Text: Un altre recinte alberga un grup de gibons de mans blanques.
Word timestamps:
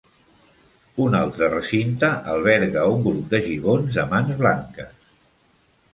Un 1.03 1.17
altre 1.17 1.49
recinte 1.51 2.09
alberga 2.35 2.87
un 2.97 3.05
grup 3.11 3.29
de 3.35 3.43
gibons 3.49 3.99
de 4.01 4.07
mans 4.15 4.33
blanques. 4.41 5.09